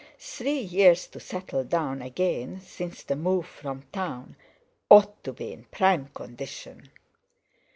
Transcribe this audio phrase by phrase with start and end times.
[0.17, 6.07] Three years to settle down again since the move from Town—ought to be in prime
[6.15, 6.89] condition!